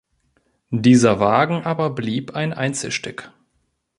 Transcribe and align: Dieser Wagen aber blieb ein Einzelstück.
Dieser 0.71 1.19
Wagen 1.19 1.61
aber 1.63 1.91
blieb 1.91 2.33
ein 2.33 2.53
Einzelstück. 2.53 3.31